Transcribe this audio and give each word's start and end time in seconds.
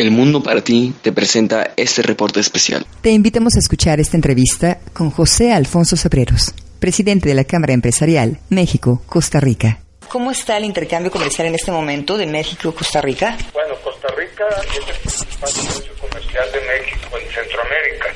El 0.00 0.12
Mundo 0.12 0.42
para 0.42 0.64
ti 0.64 0.94
te 1.02 1.12
presenta 1.12 1.72
este 1.76 2.00
reporte 2.00 2.40
especial. 2.40 2.86
Te 3.02 3.10
invitamos 3.10 3.56
a 3.56 3.58
escuchar 3.58 4.00
esta 4.00 4.16
entrevista 4.16 4.78
con 4.94 5.10
José 5.10 5.52
Alfonso 5.52 5.94
Sabreros, 5.94 6.54
presidente 6.78 7.28
de 7.28 7.34
la 7.34 7.44
Cámara 7.44 7.74
Empresarial 7.74 8.38
México-Costa 8.48 9.40
Rica. 9.40 9.80
¿Cómo 10.08 10.30
está 10.30 10.56
el 10.56 10.64
intercambio 10.64 11.10
comercial 11.10 11.48
en 11.48 11.54
este 11.54 11.70
momento 11.70 12.16
de 12.16 12.26
México-Costa 12.26 13.02
Rica? 13.02 13.36
Bueno, 13.52 13.74
Costa 13.84 14.08
Rica 14.16 14.48
es 14.62 14.88
el 14.88 14.96
principal 15.02 15.50
socio 15.50 15.92
comercial 16.00 16.48
de 16.50 16.60
México 16.60 17.18
en 17.18 17.28
Centroamérica. 17.34 18.06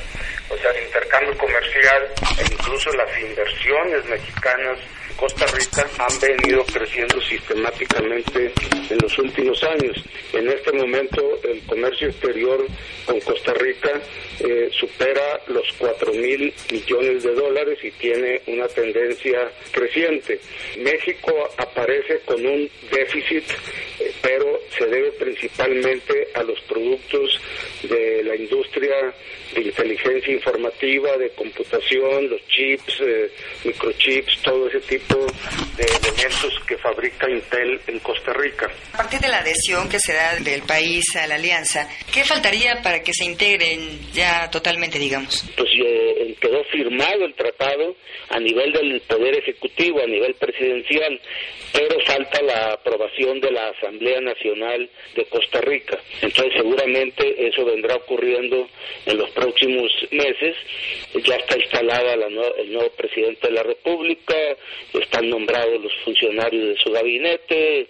O 0.49 0.57
sea, 0.57 0.71
el 0.71 0.85
intercambio 0.87 1.37
comercial 1.37 2.01
e 2.39 2.51
incluso 2.51 2.89
las 2.93 3.09
inversiones 3.29 4.05
mexicanas 4.09 4.79
Costa 5.17 5.45
Rica 5.47 5.87
han 5.97 6.19
venido 6.19 6.63
creciendo 6.65 7.21
sistemáticamente 7.21 8.51
en 8.89 8.97
los 9.01 9.17
últimos 9.17 9.63
años. 9.63 9.97
En 10.33 10.47
este 10.49 10.71
momento 10.73 11.39
el 11.43 11.61
comercio 11.61 12.09
exterior 12.09 12.65
con 13.05 13.19
Costa 13.21 13.53
Rica 13.53 14.01
eh, 14.39 14.69
supera 14.71 15.41
los 15.47 15.65
4 15.77 16.13
mil 16.13 16.53
millones 16.71 17.23
de 17.23 17.33
dólares 17.33 17.79
y 17.83 17.91
tiene 17.91 18.41
una 18.47 18.67
tendencia 18.67 19.49
creciente. 19.71 20.39
México 20.79 21.31
aparece 21.57 22.19
con 22.25 22.45
un 22.45 22.69
déficit, 22.91 23.43
eh, 23.99 24.11
pero 24.21 24.59
se 24.77 24.85
debe 24.85 25.11
principalmente 25.13 26.27
a 26.33 26.43
los 26.43 26.59
productos 26.61 27.39
de 27.83 28.23
la 28.23 28.35
industria 28.35 29.13
de 29.53 29.61
inteligencia 29.61 30.33
informativa, 30.33 31.15
de 31.17 31.29
computación, 31.29 32.29
los 32.29 32.45
chips, 32.47 32.99
eh, 33.01 33.31
microchips, 33.63 34.41
todo 34.41 34.67
ese 34.67 34.79
tipo 34.81 35.04
de 35.77 35.83
elementos 35.83 36.53
que 36.67 36.77
fabrica 36.77 37.29
Intel 37.29 37.79
en 37.87 37.99
Costa 37.99 38.33
Rica. 38.33 38.69
A 38.93 38.97
partir 38.97 39.19
de 39.19 39.27
la 39.27 39.39
adhesión 39.39 39.89
que 39.89 39.99
se 39.99 40.13
da 40.13 40.35
del 40.37 40.61
país 40.63 41.03
a 41.15 41.27
la 41.27 41.35
alianza, 41.35 41.87
¿qué 42.11 42.23
faltaría 42.23 42.81
para 42.81 43.01
que 43.01 43.13
se 43.13 43.25
integren 43.25 44.11
ya 44.11 44.49
totalmente, 44.49 44.97
digamos? 44.99 45.45
Pues 45.55 45.69
quedó 46.35 46.63
firmado 46.65 47.25
el 47.25 47.33
tratado 47.33 47.95
a 48.29 48.39
nivel 48.39 48.71
del 48.73 49.01
Poder 49.01 49.35
Ejecutivo, 49.35 50.01
a 50.01 50.07
nivel 50.07 50.33
presidencial, 50.35 51.19
pero 51.73 51.99
falta 52.01 52.41
la 52.41 52.73
aprobación 52.73 53.39
de 53.39 53.51
la 53.51 53.69
Asamblea 53.69 54.21
Nacional 54.21 54.89
de 55.15 55.25
Costa 55.25 55.61
Rica. 55.61 55.99
Entonces 56.21 56.53
seguramente 56.55 57.47
eso 57.47 57.65
vendrá 57.65 57.95
ocurriendo 57.95 58.67
en 59.05 59.17
los 59.17 59.29
próximos 59.31 59.91
meses. 60.11 60.55
Ya 61.23 61.35
está 61.35 61.57
instalada 61.57 62.13
el 62.13 62.73
nuevo 62.73 62.89
presidente 62.91 63.47
de 63.47 63.53
la 63.53 63.63
República, 63.63 64.35
están 64.93 65.29
nombrados 65.29 65.81
los 65.81 65.93
funcionarios 66.03 66.69
de 66.69 66.77
su 66.77 66.91
gabinete, 66.91 67.87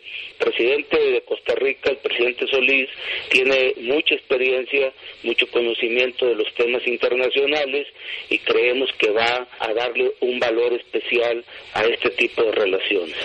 presidente 0.55 0.97
de 0.97 1.21
Costa 1.21 1.53
Rica, 1.55 1.89
el 1.89 1.97
presidente 1.97 2.47
Solís, 2.47 2.89
tiene 3.29 3.73
mucha 3.81 4.15
experiencia, 4.15 4.91
mucho 5.23 5.47
conocimiento 5.47 6.25
de 6.25 6.35
los 6.35 6.53
temas 6.55 6.81
internacionales 6.87 7.87
y 8.29 8.39
creemos 8.39 8.89
que 8.97 9.11
va 9.11 9.47
a 9.59 9.73
darle 9.73 10.11
un 10.21 10.39
valor 10.39 10.73
especial 10.73 11.43
a 11.73 11.83
este 11.83 12.09
tipo 12.11 12.43
de 12.43 12.51
relaciones. 12.51 13.15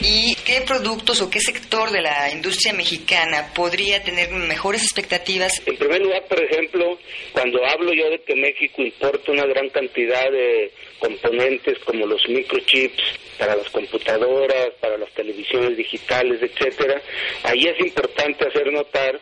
¿Y 0.00 0.34
qué 0.44 0.62
productos 0.66 1.20
o 1.22 1.30
qué 1.30 1.40
sector 1.40 1.90
de 1.90 2.02
la 2.02 2.30
industria 2.30 2.72
mexicana 2.72 3.52
podría 3.54 4.02
tener 4.02 4.30
mejores 4.30 4.82
expectativas? 4.82 5.52
En 5.66 5.76
primer 5.76 6.02
lugar, 6.02 6.24
por 6.28 6.42
ejemplo, 6.42 6.98
cuando 7.32 7.64
hablo 7.66 7.92
yo 7.92 8.10
de 8.10 8.20
que 8.20 8.36
México 8.36 8.82
importa 8.82 9.32
una 9.32 9.46
gran 9.46 9.68
cantidad 9.70 10.30
de 10.30 10.70
componentes 10.98 11.78
como 11.80 12.06
los 12.06 12.26
microchips 12.28 13.02
para 13.38 13.56
las 13.56 13.68
computadoras, 13.70 14.70
para 14.80 14.96
las 14.96 15.10
televisiones 15.12 15.76
digitales, 15.76 16.40
etcétera, 16.42 17.00
ahí 17.42 17.66
es 17.66 17.78
importante 17.80 18.46
hacer 18.48 18.72
notar 18.72 19.20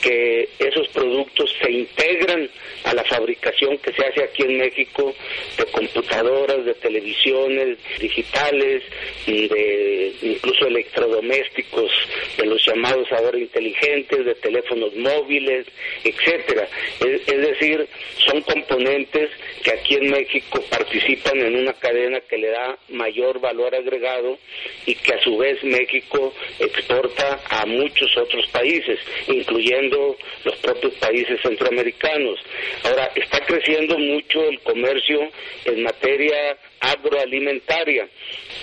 que 0.00 0.48
esos 0.58 0.88
productos 0.88 1.50
se 1.60 1.70
integran 1.70 2.48
a 2.84 2.94
la 2.94 3.02
fabricación 3.04 3.78
que 3.78 3.92
se 3.92 4.04
hace 4.04 4.22
aquí 4.22 4.42
en 4.42 4.58
México 4.58 5.14
de 5.56 5.64
computadoras, 5.66 6.64
de 6.64 6.74
televisiones 6.74 7.78
digitales, 7.98 8.82
de 9.26 10.14
incluso 10.22 10.66
electrodomésticos, 10.66 11.90
de 12.36 12.46
los 12.46 12.64
llamados 12.64 13.10
ahora 13.10 13.38
inteligentes, 13.38 14.24
de 14.24 14.34
teléfonos 14.36 14.94
móviles, 14.94 15.66
etcétera. 16.04 16.68
Es, 17.00 17.26
es 17.26 17.40
decir, 17.40 17.88
son 18.26 18.40
componentes 18.42 19.30
que 19.62 19.72
aquí 19.72 19.94
en 19.94 20.10
México 20.10 20.62
participan 20.70 21.15
en 21.24 21.56
una 21.56 21.72
cadena 21.74 22.20
que 22.20 22.38
le 22.38 22.48
da 22.48 22.76
mayor 22.88 23.40
valor 23.40 23.74
agregado 23.74 24.38
y 24.86 24.94
que 24.94 25.14
a 25.14 25.22
su 25.22 25.36
vez 25.36 25.62
México 25.64 26.32
exporta 26.58 27.40
a 27.48 27.66
muchos 27.66 28.16
otros 28.16 28.46
países, 28.48 28.98
incluyendo 29.28 30.16
los 30.44 30.56
propios 30.56 30.94
países 30.94 31.40
centroamericanos. 31.42 32.38
Ahora, 32.84 33.10
está 33.14 33.40
creciendo 33.44 33.98
mucho 33.98 34.44
el 34.48 34.60
comercio 34.60 35.28
en 35.64 35.82
materia 35.82 36.56
agroalimentaria. 36.80 38.08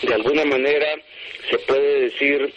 De 0.01 0.13
alguna 0.13 0.45
manera 0.45 0.95
se 1.49 1.57
puede 1.59 2.01
decir 2.01 2.53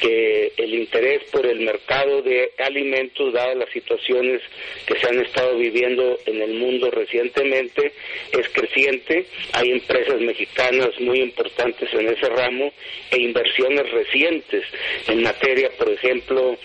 que 0.00 0.52
el 0.56 0.74
interés 0.74 1.22
por 1.30 1.46
el 1.46 1.60
mercado 1.60 2.22
de 2.22 2.52
alimentos, 2.58 3.32
dadas 3.32 3.56
las 3.56 3.70
situaciones 3.70 4.40
que 4.86 4.98
se 4.98 5.06
han 5.06 5.20
estado 5.20 5.56
viviendo 5.56 6.18
en 6.26 6.42
el 6.42 6.54
mundo 6.54 6.90
recientemente, 6.90 7.92
es 8.32 8.48
creciente. 8.50 9.26
Hay 9.52 9.70
empresas 9.72 10.20
mexicanas 10.20 10.90
muy 11.00 11.20
importantes 11.20 11.92
en 11.92 12.08
ese 12.08 12.28
ramo 12.28 12.72
e 13.10 13.18
inversiones 13.18 13.90
recientes 13.90 14.64
en 15.06 15.22
materia, 15.22 15.70
por 15.78 15.90
ejemplo, 15.90 16.56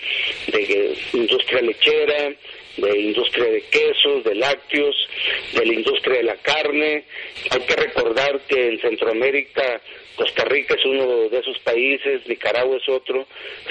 de 0.48 0.94
industria 1.12 1.62
lechera, 1.62 2.32
de 2.76 2.98
industria 2.98 3.46
de 3.46 3.62
quesos, 3.62 4.24
de 4.24 4.34
lácteos, 4.34 4.96
de 5.52 5.66
la 5.66 5.74
industria 5.74 6.16
de 6.18 6.24
la 6.24 6.36
carne. 6.36 7.04
Hay 7.50 7.60
que 7.60 7.76
recordar 7.76 8.40
que 8.48 8.68
en 8.68 8.80
Centroamérica 8.80 9.80
Costa 10.16 10.44
Rica 10.44 10.74
es 10.74 10.84
uno 10.84 11.28
de 11.28 11.38
esos 11.38 11.58
países, 11.60 12.26
Nicaragua 12.28 12.76
es 12.76 12.88
otro, 12.88 13.26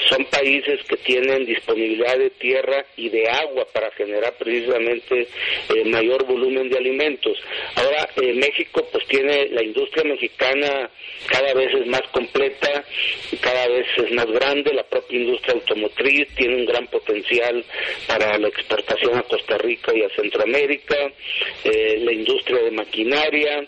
son 0.09 0.25
países 0.25 0.83
que 0.87 0.97
tienen 0.97 1.45
disponibilidad 1.45 2.17
de 2.17 2.31
tierra 2.31 2.85
y 2.97 3.09
de 3.09 3.29
agua 3.29 3.65
para 3.73 3.89
generar 3.91 4.33
precisamente 4.37 5.27
eh, 5.73 5.85
mayor 5.85 6.25
volumen 6.25 6.69
de 6.69 6.77
alimentos. 6.77 7.37
Ahora, 7.75 8.09
eh, 8.17 8.33
México 8.33 8.85
pues 8.91 9.07
tiene 9.07 9.47
la 9.51 9.63
industria 9.63 10.03
mexicana 10.03 10.89
cada 11.27 11.53
vez 11.53 11.73
es 11.73 11.87
más 11.87 12.03
completa, 12.11 12.83
cada 13.39 13.67
vez 13.69 13.87
es 13.97 14.11
más 14.11 14.25
grande, 14.27 14.73
la 14.73 14.83
propia 14.83 15.19
industria 15.19 15.53
automotriz 15.53 16.27
tiene 16.35 16.55
un 16.55 16.65
gran 16.65 16.87
potencial 16.87 17.63
para 18.05 18.37
la 18.37 18.49
exportación 18.49 18.92
a 18.93 19.23
Costa 19.23 19.57
Rica 19.57 19.91
y 19.95 20.03
a 20.03 20.09
Centroamérica, 20.09 20.95
eh, 21.63 21.97
la 21.99 22.11
industria 22.11 22.61
de 22.63 22.71
maquinaria. 22.71 23.65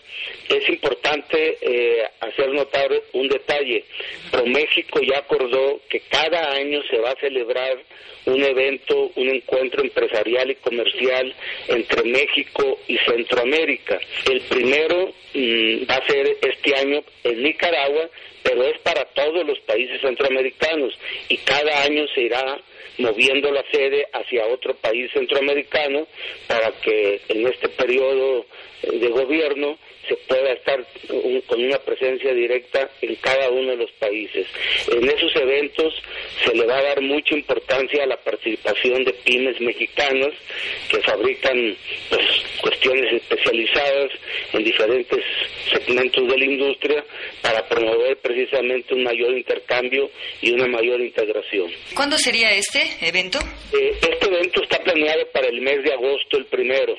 Es 0.50 0.69
importante 0.69 1.58
eh, 1.62 2.03
hacer 2.19 2.50
notar 2.50 2.90
un 3.13 3.28
detalle. 3.28 3.84
ProMéxico 4.31 5.02
ya 5.02 5.19
acordó 5.19 5.81
que 5.90 6.02
cada 6.02 6.53
año 6.53 6.81
se 6.90 6.97
va 6.97 7.12
a 7.12 7.19
celebrar 7.19 7.78
un 8.25 8.44
evento, 8.44 9.12
un 9.16 9.30
encuentro 9.30 9.84
empresarial 9.84 10.52
y 10.52 10.56
comercial 10.56 11.34
entre 11.67 12.03
México 12.03 12.79
y 12.88 12.97
Centroamérica. 13.00 14.00
El 14.29 14.41
primero 14.41 15.14
mm, 15.34 15.90
va 15.90 15.96
a 15.96 16.08
ser 16.08 16.38
este 16.41 16.76
año 16.79 17.03
en 17.23 17.44
Nicaragua, 17.44 18.09
pero 18.44 18.64
es 18.64 18.79
para 18.79 19.05
todos 19.05 19.46
los 19.46 19.59
países 19.61 20.02
centroamericanos 20.02 20.97
y 21.29 21.38
cada 21.38 21.84
año 21.84 22.05
se 22.14 22.22
irá 22.22 22.59
moviendo 22.97 23.52
la 23.52 23.64
sede 23.72 24.08
hacia 24.14 24.46
otro 24.47 24.73
país 24.76 25.11
centroamericano 25.16 26.08
para 26.47 26.72
que 26.82 27.22
en 27.29 27.47
este 27.47 27.70
periodo 27.70 28.46
de 28.84 29.08
gobierno 29.08 29.78
se 30.08 30.16
pueda 30.28 30.52
estar 30.53 30.85
con 31.47 31.64
una 31.64 31.79
presencia 31.79 32.34
directa 32.34 32.90
en 33.02 33.16
cada 33.16 33.50
uno 33.50 33.72
de 33.72 33.78
los 33.78 33.91
países. 33.94 34.46
En 34.91 35.09
esos 35.09 35.35
eventos 35.35 35.94
se 36.44 36.53
le 36.56 36.66
va 36.66 36.78
a 36.78 36.84
dar 36.84 37.02
mucha 37.02 37.34
importancia 37.34 38.03
a 38.03 38.08
la 38.08 38.17
participación 38.17 39.03
de 39.03 39.14
pymes 39.14 39.59
mexicanas 39.62 40.34
que 40.90 41.02
fabrican 41.02 41.76
pues, 42.09 42.26
cuestiones 42.62 43.14
especializadas 43.14 44.12
en 44.53 44.64
diferentes 44.64 45.23
segmentos 45.72 46.28
de 46.28 46.38
la 46.38 46.46
industria 46.46 47.03
para 47.46 47.68
promover 47.68 48.18
precisamente 48.18 48.96
un 48.96 49.03
mayor 49.03 49.38
intercambio 49.38 50.09
y 50.42 50.52
una 50.52 50.66
mayor 50.66 51.00
integración. 51.00 51.70
¿Cuándo 51.94 52.18
sería 52.18 52.50
este 52.50 52.82
evento? 53.02 53.38
Eh, 53.72 53.92
este 54.02 54.26
evento 54.26 54.64
está 54.64 54.80
planeado 54.80 55.28
para 55.32 55.47
el 55.47 55.62
mes 55.62 55.84
de 55.84 55.94
agosto 55.94 56.38
el 56.38 56.46
primero 56.46 56.96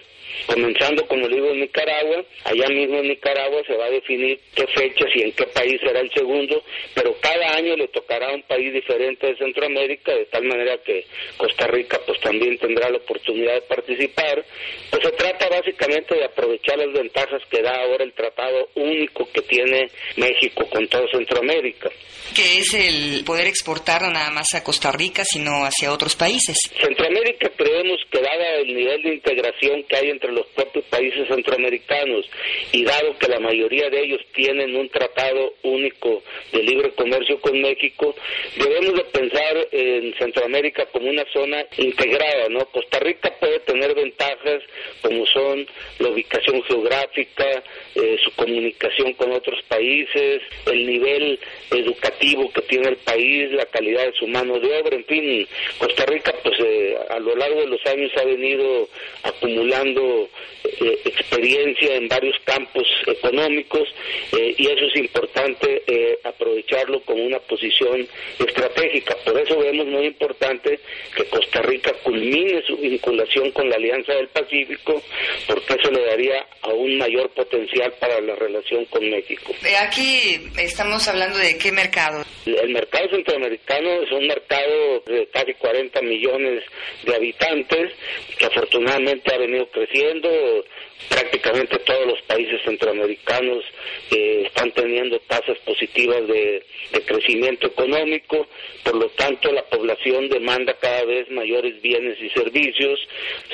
comenzando 0.46 1.06
como 1.06 1.26
le 1.28 1.36
digo 1.36 1.50
en 1.50 1.60
Nicaragua, 1.60 2.24
allá 2.44 2.68
mismo 2.68 2.98
en 2.98 3.08
Nicaragua 3.08 3.62
se 3.66 3.76
va 3.76 3.86
a 3.86 3.90
definir 3.90 4.38
qué 4.54 4.66
fechas 4.66 5.08
y 5.14 5.22
en 5.22 5.32
qué 5.32 5.46
país 5.46 5.80
será 5.80 6.00
el 6.00 6.10
segundo, 6.12 6.62
pero 6.94 7.14
cada 7.20 7.56
año 7.56 7.76
le 7.76 7.88
tocará 7.88 8.30
a 8.30 8.34
un 8.34 8.42
país 8.42 8.72
diferente 8.72 9.26
de 9.26 9.36
Centroamérica, 9.36 10.14
de 10.14 10.26
tal 10.26 10.44
manera 10.44 10.76
que 10.84 11.04
Costa 11.36 11.66
Rica 11.66 12.00
pues 12.06 12.20
también 12.20 12.58
tendrá 12.58 12.90
la 12.90 12.98
oportunidad 12.98 13.54
de 13.54 13.62
participar. 13.62 14.44
Pues 14.90 15.02
se 15.02 15.12
trata 15.12 15.48
básicamente 15.48 16.14
de 16.14 16.24
aprovechar 16.24 16.78
las 16.78 16.92
ventajas 16.92 17.42
que 17.50 17.62
da 17.62 17.82
ahora 17.82 18.04
el 18.04 18.12
tratado 18.12 18.68
único 18.74 19.28
que 19.32 19.42
tiene 19.42 19.88
México 20.16 20.68
con 20.70 20.86
todo 20.88 21.06
Centroamérica. 21.08 21.90
Que 22.34 22.58
es 22.58 22.74
el 22.74 23.24
poder 23.24 23.46
exportar 23.46 24.02
no 24.02 24.10
nada 24.10 24.30
más 24.30 24.54
a 24.54 24.62
Costa 24.62 24.92
Rica, 24.92 25.22
sino 25.24 25.64
hacia 25.64 25.92
otros 25.92 26.16
países. 26.16 26.56
Centroamérica 26.80 27.48
creemos 27.86 28.00
que 28.10 28.20
dada 28.20 28.54
el 28.56 28.74
nivel 28.74 29.02
de 29.02 29.14
integración 29.14 29.82
que 29.84 29.96
hay 29.96 30.10
entre 30.10 30.32
los 30.32 30.46
propios 30.48 30.84
países 30.86 31.28
centroamericanos 31.28 32.28
y 32.72 32.84
dado 32.84 33.16
que 33.18 33.28
la 33.28 33.40
mayoría 33.40 33.88
de 33.90 34.00
ellos 34.00 34.20
tienen 34.34 34.74
un 34.76 34.88
tratado 34.88 35.54
único 35.62 36.22
de 36.52 36.62
libre 36.62 36.90
comercio 36.92 37.40
con 37.40 37.60
México, 37.60 38.14
debemos 38.56 38.94
de 38.94 39.04
pensar 39.04 39.68
en 39.72 40.14
Centroamérica 40.14 40.86
como 40.86 41.08
una 41.08 41.24
zona 41.32 41.64
integrada, 41.78 42.48
¿no? 42.48 42.64
Costa 42.66 42.98
Rica 43.00 43.32
puede 43.38 43.60
tener 43.60 43.94
ventajas 43.94 44.62
como 45.02 45.26
son 45.26 45.66
la 45.98 46.08
ubicación 46.08 46.62
geográfica, 46.64 47.62
eh, 47.94 48.16
su 48.22 48.32
comunicación 48.34 49.12
con 49.14 49.32
otros 49.32 49.62
países, 49.68 50.42
el 50.66 50.86
nivel 50.86 51.38
educativo 51.70 52.50
que 52.52 52.62
tiene 52.62 52.88
el 52.88 52.96
país, 52.96 53.52
la 53.52 53.66
calidad 53.66 54.06
de 54.06 54.12
su 54.12 54.26
mano 54.26 54.58
de 54.58 54.80
obra, 54.80 54.96
en 54.96 55.04
fin, 55.04 55.48
Costa 55.78 56.04
Rica 56.06 56.34
pues 56.42 56.58
eh, 56.60 56.96
a 57.10 57.18
lo 57.18 57.34
largo 57.36 57.60
de 57.60 57.66
los 57.66 57.75
años 57.86 58.10
ha 58.16 58.24
venido 58.24 58.88
acumulando 59.22 60.28
eh, 60.64 61.00
experiencia 61.04 61.94
en 61.94 62.08
varios 62.08 62.36
campos 62.44 62.86
económicos 63.06 63.88
eh, 64.32 64.54
y 64.56 64.66
eso 64.66 64.86
es 64.86 64.96
importante 64.96 65.82
eh, 65.86 66.18
aprovecharlo 66.24 67.00
como 67.00 67.24
una 67.24 67.38
posición 67.38 68.06
estratégica. 68.38 69.16
Por 69.24 69.38
eso 69.38 69.58
vemos 69.58 69.86
muy 69.86 70.06
importante 70.06 70.80
que 71.14 71.24
Costa 71.26 71.62
Rica 71.62 71.92
culmine 72.02 72.62
su 72.66 72.76
vinculación 72.76 73.50
con 73.52 73.68
la 73.68 73.76
Alianza 73.76 74.14
del 74.14 74.28
Pacífico 74.28 75.02
porque 75.46 75.74
eso 75.74 75.90
le 75.90 76.04
daría 76.04 76.46
aún 76.62 76.98
mayor 76.98 77.30
potencial 77.30 77.92
para 78.00 78.20
la 78.20 78.34
relación 78.34 78.84
con 78.86 79.08
México. 79.08 79.54
Aquí 79.80 80.40
estamos 80.58 81.06
hablando 81.08 81.38
de 81.38 81.56
qué 81.58 81.72
mercado. 81.72 82.24
El 82.44 82.70
mercado 82.70 83.08
centroamericano 83.10 84.02
es 84.02 84.12
un 84.12 84.26
mercado 84.26 85.00
de 85.06 85.28
casi 85.32 85.54
40 85.54 86.02
millones 86.02 86.64
de 87.04 87.14
habitantes 87.14 87.65
que 88.38 88.46
afortunadamente 88.46 89.34
ha 89.34 89.38
venido 89.38 89.66
creciendo 89.70 90.28
prácticamente 91.08 91.78
todos 91.80 92.06
los 92.06 92.22
países 92.22 92.60
centroamericanos 92.64 93.64
eh, 94.10 94.44
están 94.46 94.70
teniendo 94.72 95.18
tasas 95.20 95.58
positivas 95.58 96.26
de, 96.26 96.64
crecimiento 97.06 97.68
económico, 97.68 98.48
por 98.82 98.96
lo 98.96 99.08
tanto 99.10 99.52
la 99.52 99.62
población 99.66 100.28
demanda 100.28 100.74
cada 100.80 101.04
vez 101.04 101.30
mayores 101.30 101.80
bienes 101.80 102.20
y 102.20 102.28
servicios, 102.30 102.98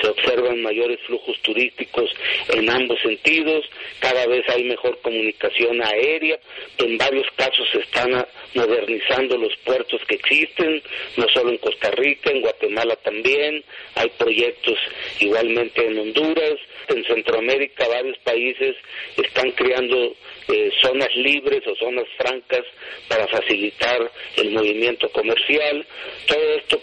se 0.00 0.08
observan 0.08 0.62
mayores 0.62 0.98
flujos 1.06 1.38
turísticos 1.42 2.10
en 2.48 2.70
ambos 2.70 2.98
sentidos, 3.02 3.64
cada 3.98 4.26
vez 4.26 4.48
hay 4.48 4.64
mejor 4.64 4.98
comunicación 5.02 5.82
aérea, 5.82 6.38
en 6.78 6.96
varios 6.96 7.26
casos 7.36 7.68
se 7.72 7.80
están 7.80 8.24
modernizando 8.54 9.36
los 9.36 9.54
puertos 9.58 10.00
que 10.08 10.14
existen, 10.14 10.82
no 11.18 11.28
solo 11.28 11.50
en 11.50 11.58
Costa 11.58 11.90
Rica, 11.90 12.30
en 12.30 12.40
Guatemala 12.40 12.96
también, 12.96 13.62
hay 13.96 14.08
proyectos 14.16 14.78
igualmente 15.20 15.86
en 15.86 15.98
Honduras, 15.98 16.58
en 16.88 17.04
Centroamérica 17.04 17.31
varios 18.02 18.18
países 18.18 18.76
están 19.16 19.50
creando 19.52 20.14
eh, 20.48 20.70
zonas 20.82 21.14
libres 21.14 21.62
o 21.66 21.74
zonas 21.76 22.06
francas 22.16 22.64
para 23.08 23.26
facilitar 23.28 24.10
el 24.36 24.50
movimiento 24.50 25.08
comercial. 25.10 25.86
Todo 26.26 26.54
esto 26.56 26.80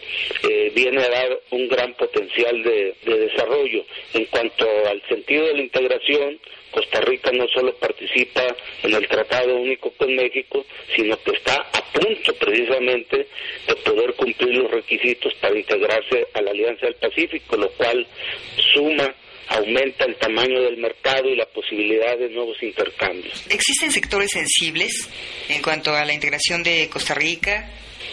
eh, 0.49 0.71
viene 0.73 1.01
a 1.03 1.09
dar 1.09 1.39
un 1.51 1.67
gran 1.67 1.93
potencial 1.95 2.63
de 2.63 2.95
desarrollo. 3.03 3.83
En 4.13 4.25
cuanto 4.25 4.65
al 4.87 5.01
sentido 5.07 5.45
de 5.47 5.53
la 5.55 5.61
integración, 5.61 6.39
Costa 6.71 7.01
Rica 7.01 7.31
no 7.31 7.47
solo 7.47 7.73
participa 7.75 8.43
en 8.83 8.93
el 8.93 9.07
Tratado 9.07 9.55
Único 9.55 9.91
con 9.91 10.15
México, 10.15 10.65
sino 10.95 11.17
que 11.23 11.31
está 11.31 11.55
a 11.55 11.83
punto 11.91 12.33
precisamente 12.35 13.27
de 13.67 13.75
poder 13.83 14.13
cumplir 14.13 14.55
los 14.55 14.71
requisitos 14.71 15.33
para 15.35 15.57
integrarse 15.57 16.27
a 16.33 16.41
la 16.41 16.51
Alianza 16.51 16.85
del 16.85 16.95
Pacífico, 16.95 17.57
lo 17.57 17.69
cual 17.71 18.05
suma 18.73 19.13
aumenta 19.49 20.05
el 20.05 20.15
tamaño 20.15 20.61
del 20.61 20.77
mercado 20.77 21.27
y 21.27 21.35
la 21.35 21.45
posibilidad 21.47 22.17
de 22.17 22.29
nuevos 22.29 22.61
intercambios. 22.61 23.45
¿Existen 23.49 23.91
sectores 23.91 24.31
sensibles 24.31 25.09
en 25.49 25.61
cuanto 25.61 25.95
a 25.95 26.05
la 26.05 26.13
integración 26.13 26.63
de 26.63 26.87
Costa 26.89 27.15
Rica? 27.15 27.69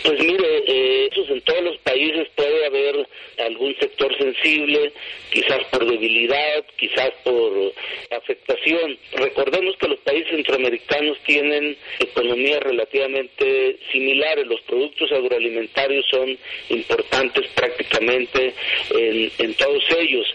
Pues 0.06 0.20
mire, 0.20 0.62
eh, 0.68 1.10
en 1.28 1.40
todos 1.40 1.62
los 1.64 1.78
países 1.78 2.28
puede 2.36 2.66
haber 2.66 3.08
algún 3.44 3.74
sector 3.80 4.16
sensible, 4.16 4.92
quizás 5.30 5.64
por 5.70 5.84
debilidad, 5.84 6.64
quizás 6.76 7.10
por 7.24 7.72
afectación. 8.16 8.96
Recordemos 9.14 9.76
que 9.78 9.88
los 9.88 9.98
países 10.00 10.30
centroamericanos 10.30 11.18
tienen 11.26 11.76
economías 11.98 12.60
relativamente 12.60 13.78
similares. 13.90 14.46
Los 14.46 14.60
productos 14.60 15.10
agroalimentarios 15.10 16.06
son 16.08 16.38
importantes 16.68 17.48
prácticamente 17.56 18.54
en, 18.90 19.54
todos 19.54 19.84
ellos, 19.98 20.26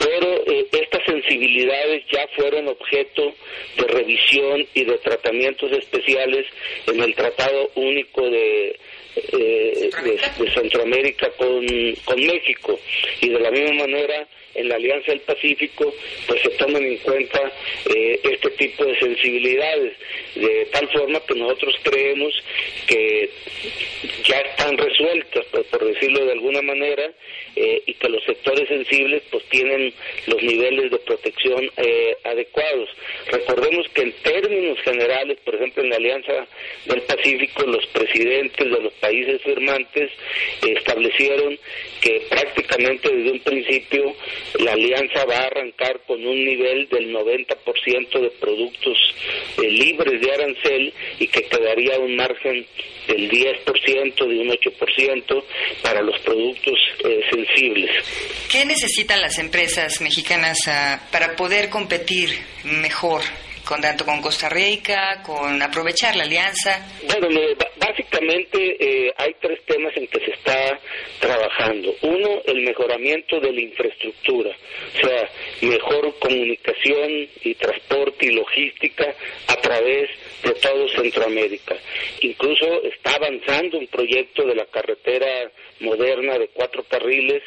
pero 0.00 0.44
eh, 0.46 0.66
estas 0.72 1.02
sensibilidades 1.06 2.04
ya 2.12 2.28
fueron 2.36 2.68
objeto 2.68 3.32
de 3.78 3.86
revisión 3.86 4.66
y 4.74 4.84
de 4.84 4.98
tratamientos 4.98 5.72
especiales 5.72 6.44
en 6.88 7.00
el 7.02 7.14
Tratado 7.14 7.70
Único 7.76 8.28
de 8.28 8.76
eh, 9.16 9.90
de, 10.38 10.50
Centroamérica 10.52 11.30
con, 11.36 11.66
con 12.04 12.26
México. 12.26 12.78
Y 13.20 13.28
de 13.28 13.40
la 13.40 13.50
misma 13.50 13.86
manera 13.86 14.26
en 14.54 14.68
la 14.68 14.76
Alianza 14.76 15.12
del 15.12 15.20
Pacífico 15.20 15.92
pues 16.26 16.42
se 16.42 16.50
toman 16.50 16.84
en 16.84 16.96
cuenta 16.98 17.40
eh, 17.94 18.20
este 18.22 18.50
tipo 18.50 18.84
de 18.84 18.98
sensibilidades 18.98 19.92
de 20.34 20.66
tal 20.72 20.88
forma 20.90 21.20
que 21.20 21.34
nosotros 21.34 21.74
creemos 21.82 22.32
que 22.86 23.30
ya 24.24 24.38
están 24.40 24.76
resueltas 24.76 25.44
por 25.46 25.84
decirlo 25.84 26.24
de 26.24 26.32
alguna 26.32 26.62
manera 26.62 27.10
eh, 27.56 27.82
y 27.86 27.94
que 27.94 28.08
los 28.08 28.22
sectores 28.24 28.68
sensibles 28.68 29.22
pues 29.30 29.44
tienen 29.44 29.92
los 30.26 30.42
niveles 30.42 30.90
de 30.90 30.98
protección 30.98 31.70
eh, 31.76 32.16
adecuados. 32.24 32.88
Recordemos 33.30 33.86
que 33.94 34.02
en 34.02 34.12
términos 34.22 34.78
generales, 34.80 35.38
por 35.44 35.54
ejemplo 35.54 35.82
en 35.82 35.90
la 35.90 35.96
Alianza 35.96 36.46
del 36.86 37.02
Pacífico, 37.02 37.64
los 37.64 37.86
presidentes 37.88 38.70
de 38.70 38.80
los 38.80 38.92
países 38.94 39.40
firmantes 39.42 40.10
establecieron 40.66 41.58
que 42.00 42.22
prácticamente 42.28 43.08
desde 43.08 43.30
un 43.30 43.40
principio 43.40 44.14
la 44.60 44.72
alianza 44.72 45.24
va 45.24 45.36
a 45.36 45.46
arrancar 45.46 46.00
con 46.14 46.26
un 46.26 46.44
nivel 46.44 46.88
del 46.88 47.12
90% 47.12 48.20
de 48.20 48.30
productos 48.40 48.96
eh, 49.60 49.68
libres 49.68 50.20
de 50.20 50.32
arancel 50.32 50.94
y 51.18 51.26
que 51.26 51.42
quedaría 51.42 51.98
un 51.98 52.14
margen 52.14 52.64
del 53.08 53.28
10%, 53.28 54.14
de 54.14 54.38
un 54.38 54.48
8% 54.48 55.44
para 55.82 56.02
los 56.02 56.20
productos 56.20 56.78
eh, 57.04 57.20
sensibles. 57.30 57.90
¿Qué 58.48 58.64
necesitan 58.64 59.20
las 59.20 59.38
empresas 59.38 60.00
mexicanas 60.00 60.58
ah, 60.68 61.00
para 61.10 61.34
poder 61.34 61.68
competir 61.68 62.30
mejor 62.64 63.22
con 63.64 63.80
tanto 63.80 64.04
con 64.04 64.20
Costa 64.20 64.48
Rica, 64.48 65.22
con 65.24 65.60
aprovechar 65.62 66.14
la 66.16 66.24
alianza? 66.24 66.86
Bueno, 67.06 67.28
básicamente 67.76 68.76
eh, 68.78 69.12
hay 69.16 69.34
tres 69.40 69.64
temas 69.64 69.96
en 69.96 70.06
que 70.08 70.20
se 70.20 70.32
está 70.32 70.78
trabajando. 71.18 71.94
Uno, 72.02 72.42
el 72.46 72.62
mejoramiento 72.62 73.40
de 73.40 73.52
la 73.52 73.60
infraestructura, 73.60 74.50
o 74.50 75.06
sea, 75.06 75.28
mejor 75.62 76.18
comunicación 76.18 77.28
y 77.42 77.54
transporte 77.54 78.26
y 78.26 78.32
logística 78.32 79.14
a 79.48 79.56
través 79.56 80.10
de 80.42 80.52
todo 80.52 80.88
Centroamérica. 80.90 81.74
Incluso 82.20 82.82
está 82.82 83.12
avanzando 83.14 83.78
un 83.78 83.86
proyecto 83.86 84.44
de 84.44 84.54
la 84.54 84.66
carretera 84.66 85.50
moderna 85.80 86.38
de 86.38 86.48
cuatro 86.48 86.84
carriles 86.84 87.42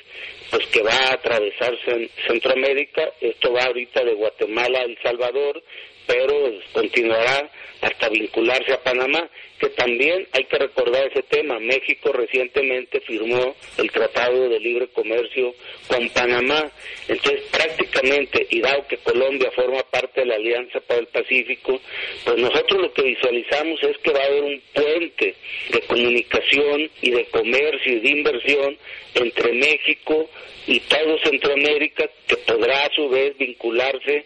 pues 0.49 0.65
que 0.67 0.81
va 0.81 0.93
a 0.93 1.13
atravesar 1.13 1.77
Centroamérica. 2.25 3.11
Esto 3.19 3.53
va 3.53 3.63
ahorita 3.63 4.03
de 4.03 4.13
Guatemala 4.13 4.79
a 4.79 4.83
El 4.83 4.97
Salvador 5.03 5.61
pero 6.07 6.33
continuará 6.71 7.49
hasta 7.81 8.09
vincularse 8.09 8.73
a 8.73 8.81
Panamá, 8.81 9.29
que 9.59 9.69
también 9.69 10.27
hay 10.31 10.45
que 10.45 10.57
recordar 10.57 11.07
ese 11.07 11.23
tema. 11.23 11.59
México 11.59 12.11
recientemente 12.11 13.01
firmó 13.01 13.55
el 13.77 13.91
Tratado 13.91 14.49
de 14.49 14.59
Libre 14.59 14.87
Comercio 14.87 15.53
con 15.87 16.09
Panamá, 16.09 16.71
entonces 17.07 17.41
prácticamente, 17.51 18.47
y 18.49 18.61
dado 18.61 18.87
que 18.87 18.97
Colombia 18.97 19.51
forma 19.51 19.83
parte 19.83 20.21
de 20.21 20.27
la 20.27 20.35
Alianza 20.35 20.79
para 20.81 21.01
el 21.01 21.07
Pacífico, 21.07 21.79
pues 22.23 22.37
nosotros 22.37 22.81
lo 22.81 22.93
que 22.93 23.03
visualizamos 23.03 23.81
es 23.83 23.97
que 23.99 24.11
va 24.11 24.21
a 24.21 24.25
haber 24.25 24.43
un 24.43 24.61
puente 24.73 25.35
de 25.69 25.81
comunicación 25.81 26.89
y 27.01 27.11
de 27.11 27.25
comercio 27.25 27.93
y 27.93 27.99
de 27.99 28.09
inversión 28.09 28.77
entre 29.15 29.53
México 29.53 30.29
y 30.67 30.79
todo 30.81 31.17
Centroamérica, 31.19 32.09
que 32.27 32.37
podrá 32.37 32.85
a 32.85 32.93
su 32.93 33.09
vez 33.09 33.37
vincularse 33.37 34.25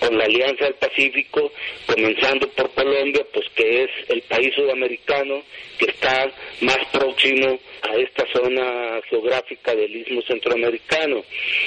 con 0.00 0.16
la 0.18 0.24
Alianza 0.24 0.64
del 0.64 0.74
Pacífico, 0.74 1.52
comenzando 1.86 2.48
por 2.48 2.70
Colombia, 2.72 3.24
pues 3.32 3.46
que 3.54 3.84
es 3.84 3.90
el 4.08 4.22
país 4.22 4.52
sudamericano 4.54 5.42
que 5.78 5.90
está 5.90 6.30
más 6.60 6.78
próximo 6.92 7.58
a 7.82 7.96
esta 7.96 8.26
zona 8.32 9.00
geográfica 9.08 9.74
del 9.74 9.94
istmo 9.96 10.22
centroamericano. 10.22 11.22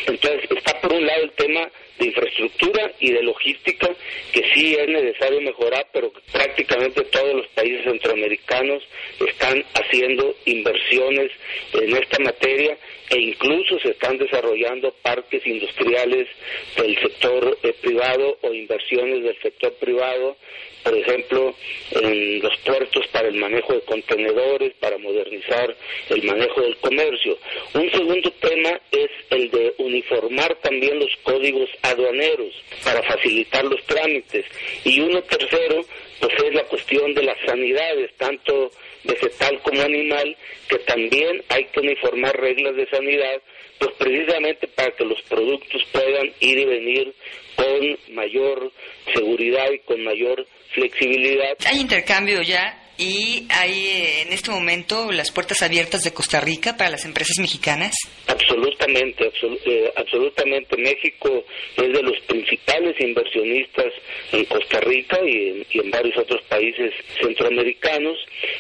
Entonces, 0.08 0.52
está 0.52 0.80
por 0.82 0.94
un 0.94 1.06
lado 1.06 1.24
el 1.24 1.32
tema 1.32 1.70
de 2.00 2.08
infraestructura 2.08 2.92
y 3.00 3.12
de 3.12 3.24
logística 3.24 3.90
que 4.32 4.44
sí 4.54 4.76
es 4.76 4.88
necesario 4.88 5.42
mejorar, 5.42 5.88
pero 5.94 6.12
prácticamente 6.32 7.04
todos 7.04 7.36
los 7.36 7.48
países 7.50 7.84
centroamericanos 7.84 8.84
están 9.28 9.64
haciendo 9.76 10.36
inversiones 10.46 11.32
en 11.74 11.96
esta 11.96 12.20
materia 12.20 12.78
e 13.10 13.20
incluso 13.20 13.80
se 13.80 13.90
están 13.92 14.18
desarrollando 14.18 14.94
parques 15.02 15.46
industriales 15.46 16.28
del 16.76 16.98
sector 17.00 17.58
eh, 17.62 17.74
privado 17.82 18.23
o 18.42 18.54
inversiones 18.54 19.24
del 19.24 19.40
sector 19.42 19.74
privado 19.74 20.36
por 20.84 20.98
ejemplo, 20.98 21.56
en 21.92 22.42
los 22.42 22.58
puertos 22.66 23.08
para 23.08 23.30
el 23.30 23.36
manejo 23.36 23.74
de 23.74 23.82
contenedores, 23.82 24.74
para 24.80 24.98
modernizar 24.98 25.76
el 26.10 26.24
manejo 26.24 26.62
del 26.62 26.76
comercio. 26.78 27.38
Un 27.74 27.90
segundo 27.90 28.30
tema 28.42 28.80
es 28.92 29.10
el 29.30 29.50
de 29.50 29.74
uniformar 29.78 30.56
también 30.56 31.00
los 31.00 31.10
códigos 31.24 31.70
aduaneros 31.84 32.54
para 32.84 33.02
facilitar 33.04 33.64
los 33.64 33.82
trámites. 33.86 34.46
Y 34.84 35.00
uno 35.00 35.22
tercero, 35.24 35.86
pues 36.20 36.34
es 36.44 36.54
la 36.54 36.64
cuestión 36.64 37.14
de 37.14 37.24
las 37.24 37.38
sanidades, 37.46 38.12
tanto 38.18 38.72
vegetal 39.06 39.60
como 39.62 39.82
animal, 39.82 40.36
que 40.68 40.80
también 40.80 41.44
hay 41.48 41.64
que 41.66 41.80
uniformar 41.80 42.36
reglas 42.38 42.76
de 42.76 42.90
sanidad, 42.90 43.42
pues 43.80 43.92
precisamente 43.98 44.68
para 44.68 44.92
que 44.92 45.06
los 45.06 45.22
productos 45.24 45.82
puedan 45.94 46.32
ir 46.42 46.58
y 46.58 46.66
venir 46.66 47.14
con 47.56 47.73
mayor 48.12 48.72
seguridad 49.14 49.72
y 49.72 49.80
con 49.80 50.04
mayor 50.04 50.46
flexibilidad. 50.74 51.58
Hay 51.66 51.80
intercambio 51.80 52.42
ya 52.42 52.84
y 52.98 53.48
hay 53.50 53.88
eh, 53.88 54.22
en 54.22 54.34
este 54.34 54.52
momento 54.52 55.12
las 55.12 55.32
puertas 55.32 55.62
abiertas 55.64 56.04
de 56.04 56.14
Costa 56.14 56.40
Rica 56.40 56.78
para 56.78 56.92
las 56.92 57.06
empresas 57.06 57.38
mexicanas. 57.40 57.96
Absolutamente, 58.28 59.32
eh, 59.66 59.92
absolutamente. 59.96 60.78
México 60.78 61.44
es 61.78 61.92
de 61.92 62.04
los 62.04 62.20
principales 62.28 62.96
inversionistas 63.00 63.94
en 64.32 64.46
Costa 64.46 64.80
Rica 64.82 65.18
y 65.26 65.66
en, 65.74 65.92
varios 65.92 66.18
otros 66.18 66.42
países 66.44 66.94
centroamericanos. 67.20 68.18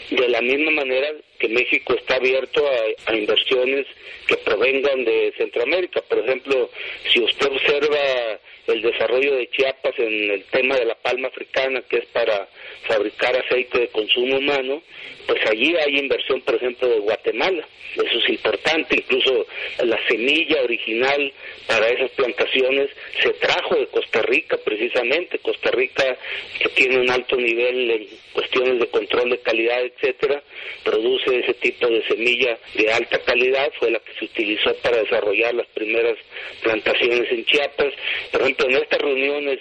De 0.09 0.27
la 0.27 0.41
misma 0.41 0.71
manera 0.71 1.09
que 1.43 1.49
México 1.49 1.93
está 1.93 2.15
abierto 2.15 2.65
a, 2.65 3.11
a 3.11 3.15
inversiones 3.15 3.85
que 4.25 4.37
provengan 4.37 5.03
de 5.03 5.33
Centroamérica. 5.37 5.99
Por 5.99 6.19
ejemplo, 6.19 6.69
si 7.11 7.19
usted 7.19 7.47
observa 7.51 8.39
el 8.67 8.81
desarrollo 8.81 9.35
de 9.35 9.49
Chiapas 9.49 9.93
en 9.97 10.31
el 10.31 10.45
tema 10.45 10.77
de 10.77 10.85
la 10.85 10.95
palma 10.95 11.27
africana, 11.27 11.81
que 11.89 11.97
es 11.97 12.05
para 12.05 12.47
fabricar 12.87 13.35
aceite 13.35 13.77
de 13.77 13.87
consumo 13.89 14.37
humano, 14.37 14.81
pues 15.27 15.39
allí 15.49 15.75
hay 15.75 15.99
inversión, 15.99 16.39
por 16.41 16.55
ejemplo, 16.55 16.87
de 16.87 16.99
Guatemala. 16.99 17.67
Eso 17.93 18.19
es 18.19 18.29
importante, 18.29 18.95
incluso 18.95 19.45
la 19.83 19.99
semilla 20.07 20.63
original 20.63 21.31
para 21.67 21.87
esas 21.89 22.09
plantaciones 22.11 22.89
se 23.21 23.29
trajo 23.33 23.75
de 23.75 23.87
Costa 23.87 24.21
Rica 24.23 24.57
precisamente. 24.63 25.37
Costa 25.39 25.69
Rica, 25.71 26.17
que 26.57 26.69
tiene 26.69 26.99
un 26.99 27.11
alto 27.11 27.35
nivel 27.35 27.91
en 27.91 28.07
cuestiones 28.33 28.79
de 28.79 28.87
control 28.87 29.29
de 29.29 29.39
calidad, 29.39 29.83
etcétera, 29.83 30.41
produce 30.83 31.32
ese 31.39 31.53
tipo 31.55 31.87
de 31.87 32.05
semilla 32.07 32.57
de 32.73 32.91
alta 32.91 33.19
calidad, 33.19 33.71
fue 33.79 33.91
la 33.91 33.99
que 33.99 34.13
se 34.13 34.25
utilizó 34.25 34.73
para 34.81 34.97
desarrollar 34.97 35.53
las 35.53 35.67
primeras 35.67 36.17
plantaciones 36.61 37.31
en 37.31 37.45
Chiapas. 37.45 37.93
Por 38.31 38.41
ejemplo, 38.41 38.67
en 38.69 38.75
estas 38.75 39.01
reuniones 39.01 39.59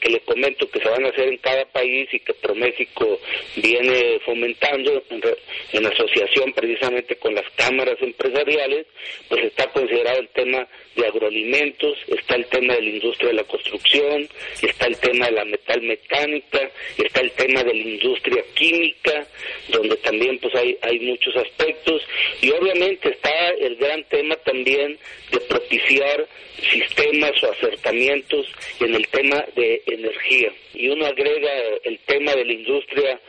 que 0.00 0.10
le 0.10 0.20
comento 0.20 0.68
que 0.70 0.80
se 0.80 0.88
van 0.88 1.04
a 1.04 1.08
hacer 1.08 1.28
en 1.28 1.36
cada 1.38 1.64
país 1.66 2.08
y 2.12 2.20
que 2.20 2.34
ProMéxico 2.34 3.20
viene 3.56 4.18
fomentando 4.24 5.02
en, 5.10 5.86
asociación 5.86 6.52
precisamente 6.52 7.16
con 7.16 7.34
las 7.34 7.44
cámaras 7.56 7.96
empresariales, 8.00 8.86
pues 9.28 9.44
está 9.44 9.66
considerado 9.68 10.20
el 10.20 10.28
tema 10.28 10.66
de 10.94 11.06
agroalimentos, 11.06 11.98
está 12.06 12.36
el 12.36 12.46
tema 12.46 12.74
de 12.74 12.82
la 12.82 12.90
industria 12.90 13.28
de 13.28 13.34
la 13.34 13.44
construcción, 13.44 14.28
está 14.62 14.86
el 14.86 14.96
tema 14.98 15.26
de 15.26 15.32
la 15.32 15.44
metal 15.44 15.82
mecánica, 15.82 16.70
está 16.96 17.20
el 17.20 17.30
tema 17.32 17.62
de 17.64 17.74
la 17.74 17.82
industria 17.82 18.44
química, 18.54 19.26
donde 19.68 19.96
también 19.96 20.38
pues 20.38 20.54
hay 20.54 20.78
muchos 21.10 21.36
aspectos, 21.36 22.02
y 22.40 22.50
obviamente 22.50 23.10
está 23.10 23.50
el 23.60 23.76
gran 23.76 24.04
tema 24.04 24.36
también 24.36 24.98
de 25.30 25.40
propiciar 25.40 26.26
sistemas 26.70 27.32
o 27.42 27.52
acercamientos 27.52 28.46
en 28.80 28.94
el 28.94 29.06
tema 29.08 29.44
de 29.56 29.82
energía. 29.86 30.52
Y 30.74 30.88
uno 30.88 31.06
agrega 31.06 31.52
el 31.84 31.98
tema 32.00 32.34
de 32.34 32.44
la 32.44 32.52
industria 32.52 33.20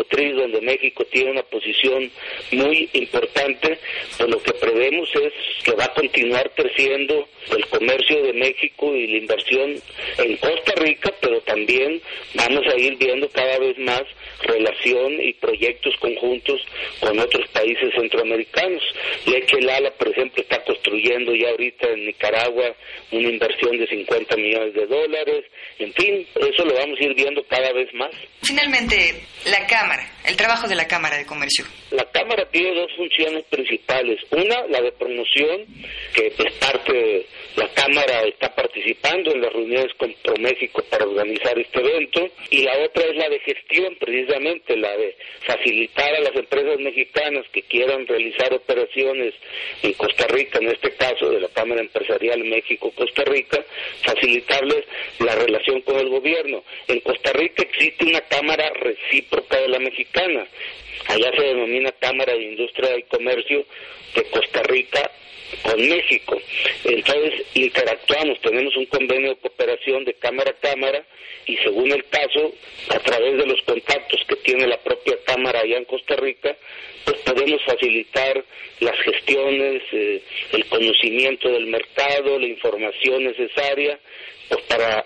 automotriz, 0.00 0.34
donde 0.34 0.60
México 0.60 1.04
tiene 1.04 1.30
una 1.30 1.42
posición 1.42 2.10
muy 2.52 2.88
importante, 2.92 3.78
pues 4.16 4.30
lo 4.30 4.42
que 4.42 4.52
prevemos 4.54 5.08
es 5.14 5.32
que 5.64 5.72
va 5.72 5.84
a 5.84 5.94
continuar 5.94 6.50
creciendo 6.54 7.28
el 7.56 7.66
comercio 7.66 8.22
de 8.22 8.32
México 8.32 8.94
y 8.94 9.06
la 9.06 9.18
inversión 9.18 9.74
en 10.18 10.36
Costa 10.36 10.72
Rica, 10.76 11.12
pero 11.20 11.40
también 11.42 12.00
vamos 12.34 12.66
a 12.66 12.76
ir 12.76 12.96
viendo 12.96 13.28
cada 13.30 13.58
vez 13.58 13.78
más 13.78 14.02
relación 14.42 15.20
y 15.20 15.32
proyectos 15.34 15.94
conjuntos 16.00 16.60
con 17.00 17.18
otros 17.18 17.46
países 17.48 17.92
centroamericanos. 17.94 18.82
Lala, 19.60 19.90
por 19.90 20.08
ejemplo, 20.08 20.42
está 20.42 20.62
construyendo 20.64 21.34
ya 21.34 21.50
ahorita 21.50 21.88
en 21.88 22.06
Nicaragua 22.06 22.74
una 23.12 23.28
inversión 23.28 23.76
de 23.78 23.86
50 23.86 24.36
millones 24.36 24.74
de 24.74 24.86
dólares. 24.86 25.44
En 25.78 25.92
fin, 25.92 26.26
eso 26.34 26.64
lo 26.64 26.74
vamos 26.74 26.98
a 26.98 27.04
ir 27.04 27.14
viendo 27.14 27.42
cada 27.44 27.72
vez 27.72 27.92
más. 27.94 28.10
Finalmente, 28.42 29.20
la 29.44 29.66
Cámara, 29.66 30.06
el 30.24 30.36
trabajo 30.36 30.68
de 30.68 30.74
la 30.74 30.86
Cámara 30.86 31.16
de 31.16 31.26
Comercio. 31.26 31.64
Cámara 32.30 32.48
tiene 32.52 32.80
dos 32.80 32.92
funciones 32.96 33.44
principales. 33.50 34.20
Una, 34.30 34.64
la 34.68 34.80
de 34.80 34.92
promoción, 34.92 35.66
que 36.14 36.28
es 36.28 36.54
parte 36.60 37.26
la 37.56 37.68
Cámara 37.70 38.22
está 38.22 38.54
participando 38.54 39.32
en 39.32 39.42
las 39.42 39.52
reuniones 39.52 39.92
con 39.94 40.14
ProMéxico 40.22 40.80
para 40.84 41.06
organizar 41.06 41.58
este 41.58 41.80
evento 41.80 42.28
y 42.50 42.62
la 42.62 42.78
otra 42.84 43.02
es 43.02 43.16
la 43.16 43.28
de 43.28 43.40
gestión, 43.40 43.96
precisamente 43.96 44.76
la 44.76 44.96
de 44.96 45.16
facilitar 45.44 46.14
a 46.14 46.20
las 46.20 46.36
empresas 46.36 46.78
mexicanas 46.78 47.44
que 47.50 47.62
quieran 47.62 48.06
realizar 48.06 48.54
operaciones 48.54 49.34
en 49.82 49.92
Costa 49.94 50.28
Rica, 50.28 50.60
en 50.60 50.68
este 50.68 50.92
caso 50.92 51.30
de 51.30 51.40
la 51.40 51.48
Cámara 51.48 51.80
Empresarial 51.80 52.44
México-Costa 52.44 53.24
Rica, 53.24 53.64
facilitarles 54.04 54.84
la 55.18 55.34
relación 55.34 55.80
con 55.80 55.98
el 55.98 56.08
gobierno. 56.08 56.62
En 56.86 57.00
Costa 57.00 57.32
Rica 57.32 57.64
existe 57.64 58.04
una 58.04 58.20
Cámara 58.20 58.70
recíproca 58.74 59.60
de 59.60 59.68
la 59.68 59.80
mexicana, 59.80 60.46
allá 61.06 61.30
se 61.36 61.42
denomina 61.42 61.92
Cámara 61.92 62.34
de 62.34 62.42
Industria 62.42 62.96
y 62.96 63.02
Comercio 63.04 63.64
de 64.14 64.24
Costa 64.24 64.62
Rica 64.64 65.10
con 65.62 65.80
México. 65.88 66.40
Entonces 66.84 67.46
interactuamos, 67.54 68.40
tenemos 68.40 68.76
un 68.76 68.86
convenio 68.86 69.30
de 69.30 69.36
cooperación 69.36 70.04
de 70.04 70.14
cámara 70.14 70.50
a 70.50 70.60
cámara 70.60 71.04
y 71.46 71.56
según 71.58 71.90
el 71.92 72.04
caso, 72.08 72.52
a 72.90 72.98
través 73.00 73.36
de 73.36 73.46
los 73.46 73.60
contactos 73.62 74.20
que 74.28 74.36
tiene 74.36 74.66
la 74.66 74.78
propia 74.78 75.16
cámara 75.24 75.60
allá 75.60 75.78
en 75.78 75.84
Costa 75.84 76.16
Rica, 76.16 76.56
pues 77.04 77.18
podemos 77.18 77.62
facilitar 77.64 78.44
las 78.80 78.98
gestiones, 79.00 79.82
eh, 79.92 80.22
el 80.52 80.66
conocimiento 80.66 81.48
del 81.48 81.66
mercado, 81.66 82.38
la 82.38 82.46
información 82.46 83.24
necesaria, 83.24 83.98
pues 84.48 84.62
para 84.62 85.04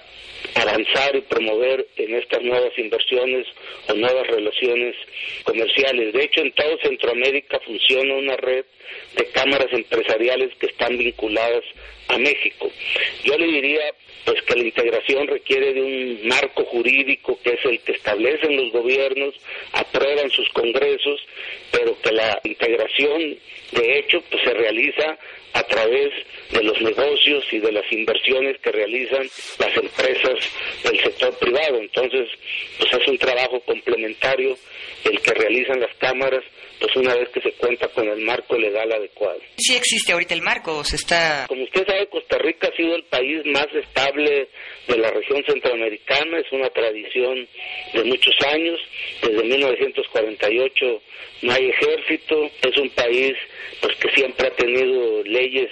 avanzar 0.54 1.16
y 1.16 1.20
promover 1.22 1.86
en 1.96 2.14
estas 2.14 2.42
nuevas 2.42 2.72
inversiones 2.78 3.46
o 3.88 3.94
nuevas 3.94 4.26
relaciones 4.26 4.94
comerciales. 5.44 6.12
De 6.12 6.24
hecho, 6.24 6.40
en 6.40 6.52
todo 6.52 6.78
Centroamérica 6.82 7.60
funciona 7.60 8.14
una 8.14 8.36
red 8.36 8.64
de 9.16 9.26
cámaras 9.30 9.72
empresariales 9.72 10.54
que 10.56 10.66
están 10.66 10.96
vinculadas 10.96 11.64
a 12.08 12.18
México. 12.18 12.70
Yo 13.24 13.36
le 13.38 13.46
diría 13.46 13.92
pues 14.24 14.40
que 14.42 14.54
la 14.54 14.64
integración 14.64 15.26
requiere 15.26 15.74
de 15.74 15.82
un 15.82 16.28
marco 16.28 16.64
jurídico 16.64 17.38
que 17.42 17.50
es 17.50 17.64
el 17.64 17.78
que 17.80 17.92
establecen 17.92 18.56
los 18.56 18.72
gobiernos, 18.72 19.34
aprueban 19.72 20.30
sus 20.30 20.48
congresos, 20.50 21.20
pero 21.70 22.00
que 22.00 22.12
la 22.12 22.40
integración 22.44 23.36
de 23.72 23.98
hecho 23.98 24.22
pues 24.30 24.42
se 24.42 24.54
realiza 24.54 25.18
a 25.54 25.62
través 25.64 26.12
de 26.50 26.62
los 26.62 26.80
negocios 26.82 27.44
y 27.52 27.58
de 27.60 27.72
las 27.72 27.90
inversiones 27.92 28.58
que 28.60 28.72
realizan 28.72 29.26
las 29.58 29.76
empresas 29.76 30.34
del 30.82 31.00
sector 31.00 31.38
privado. 31.38 31.78
Entonces, 31.78 32.28
pues 32.78 32.92
es 32.92 33.08
un 33.08 33.18
trabajo 33.18 33.60
complementario 33.60 34.56
el 35.04 35.20
que 35.20 35.32
realizan 35.32 35.80
las 35.80 35.94
cámaras, 35.96 36.42
pues 36.80 36.96
una 36.96 37.14
vez 37.14 37.28
que 37.28 37.40
se 37.40 37.52
cuenta 37.52 37.86
con 37.88 38.08
el 38.08 38.20
marco 38.22 38.58
legal 38.58 38.90
adecuado. 38.92 39.38
Sí 39.56 39.76
existe 39.76 40.12
ahorita 40.12 40.34
el 40.34 40.42
marco, 40.42 40.82
se 40.82 40.96
está... 40.96 41.46
Como 41.48 41.62
usted 41.62 41.86
sabe, 41.94 42.06
Costa 42.08 42.38
Rica 42.38 42.68
ha 42.68 42.76
sido 42.76 42.96
el 42.96 43.04
país 43.04 43.44
más 43.46 43.66
estable 43.74 44.48
de 44.88 44.98
la 44.98 45.10
región 45.10 45.42
centroamericana, 45.44 46.38
es 46.38 46.52
una 46.52 46.68
tradición 46.70 47.46
de 47.92 48.04
muchos 48.04 48.34
años, 48.52 48.80
desde 49.22 49.42
1948 49.42 51.02
no 51.42 51.52
hay 51.52 51.70
ejército, 51.70 52.50
es 52.62 52.76
un 52.78 52.90
país 52.90 53.34
pues 53.80 53.96
que 53.96 54.10
siempre 54.10 54.46
ha 54.46 54.50
tenido 54.50 55.22
leyes 55.24 55.70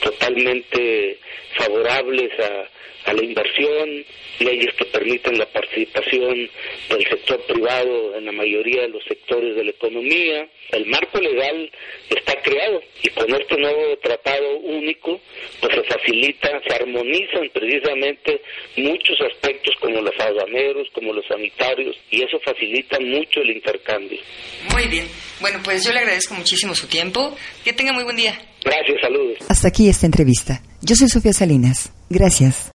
totalmente 0.00 1.18
favorables 1.56 2.30
a 3.04 3.12
la 3.12 3.24
inversión, 3.24 4.04
leyes 4.38 4.72
que 4.74 4.84
permiten 4.86 5.38
la 5.38 5.46
participación 5.46 6.48
del 6.88 7.08
sector 7.08 7.40
privado 7.46 8.16
en 8.16 8.26
la 8.26 8.32
mayoría 8.32 8.82
de 8.82 8.88
los 8.88 9.04
sectores 9.04 9.56
de 9.56 9.64
la 9.64 9.70
economía. 9.70 10.48
El 10.70 10.86
marco 10.86 11.18
legal 11.18 11.70
está 12.10 12.40
creado 12.42 12.82
y 13.02 13.08
con 13.10 13.34
este 13.34 13.56
nuevo 13.56 13.96
tratado 13.98 14.58
único 14.58 15.20
pues 15.60 15.74
se 15.74 15.82
facilita, 15.84 16.48
se 16.66 16.74
armonizan 16.74 17.48
precisamente 17.52 18.40
muchos 18.76 19.16
aspectos 19.20 19.74
como 19.80 20.00
los 20.00 20.14
aduaneros, 20.18 20.88
como 20.94 21.12
los 21.12 21.26
sanitarios 21.26 21.96
y 22.10 22.22
eso 22.22 22.38
facilita 22.44 22.98
mucho 23.00 23.40
el 23.40 23.50
intercambio. 23.50 24.18
Muy 24.72 24.88
bien. 24.88 25.06
Bueno, 25.40 25.60
pues 25.64 25.84
yo 25.84 25.92
le 25.92 26.00
agradezco 26.00 26.34
muchísimo 26.34 26.74
su 26.74 26.86
tiempo. 26.86 27.36
Que 27.64 27.72
tenga 27.72 27.92
muy 27.92 28.04
buen 28.04 28.16
día. 28.16 28.38
Gracias, 28.64 29.00
saludos. 29.00 29.38
Hasta 29.48 29.68
aquí 29.68 29.88
esta 29.88 30.06
entrevista. 30.06 30.62
Yo 30.82 30.94
soy 30.94 31.08
Sofía 31.08 31.32
Salinas. 31.32 31.92
Gracias. 32.10 32.66